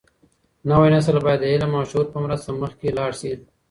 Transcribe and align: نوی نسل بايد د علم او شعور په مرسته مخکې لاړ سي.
نوی 0.69 0.89
نسل 0.95 1.17
بايد 1.25 1.39
د 1.41 1.49
علم 1.51 1.71
او 1.77 1.83
شعور 1.89 2.07
په 2.13 2.17
مرسته 2.25 2.49
مخکې 2.61 2.95
لاړ 2.97 3.11
سي. 3.21 3.31